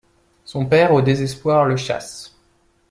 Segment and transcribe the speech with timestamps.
[0.45, 2.35] Son père au désespoir le chasse.